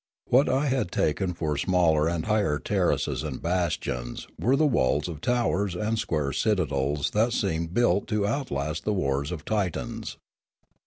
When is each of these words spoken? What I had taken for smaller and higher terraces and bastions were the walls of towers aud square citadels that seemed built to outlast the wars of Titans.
What 0.31 0.49
I 0.49 0.65
had 0.65 0.91
taken 0.91 1.35
for 1.35 1.55
smaller 1.57 2.07
and 2.07 2.25
higher 2.25 2.57
terraces 2.57 3.21
and 3.21 3.39
bastions 3.39 4.27
were 4.39 4.55
the 4.55 4.65
walls 4.65 5.07
of 5.07 5.21
towers 5.21 5.75
aud 5.75 5.99
square 5.99 6.33
citadels 6.33 7.11
that 7.11 7.33
seemed 7.33 7.75
built 7.75 8.07
to 8.07 8.25
outlast 8.25 8.83
the 8.83 8.93
wars 8.93 9.31
of 9.31 9.45
Titans. 9.45 10.17